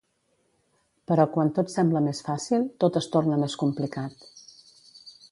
Però 1.09 1.25
quan 1.35 1.51
tot 1.57 1.69
sembla 1.73 2.01
més 2.05 2.21
fàcil, 2.29 2.65
tot 2.83 2.97
es 3.01 3.09
torna 3.17 3.37
més 3.43 3.57
complicat. 3.65 4.25